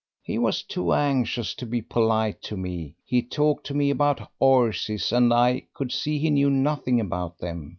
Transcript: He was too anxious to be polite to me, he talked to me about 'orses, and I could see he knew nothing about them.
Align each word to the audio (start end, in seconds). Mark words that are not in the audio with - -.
He 0.23 0.39
was 0.39 0.63
too 0.63 0.93
anxious 0.93 1.53
to 1.53 1.65
be 1.67 1.79
polite 1.79 2.41
to 2.49 2.57
me, 2.57 2.95
he 3.05 3.21
talked 3.21 3.67
to 3.67 3.75
me 3.75 3.91
about 3.91 4.31
'orses, 4.39 5.11
and 5.11 5.31
I 5.31 5.67
could 5.75 5.91
see 5.91 6.17
he 6.17 6.31
knew 6.31 6.49
nothing 6.49 6.99
about 6.99 7.37
them. 7.37 7.69